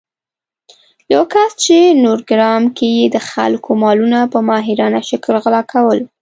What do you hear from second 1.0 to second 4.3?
یو کس چې نورګرام کې يې د خلکو مالونه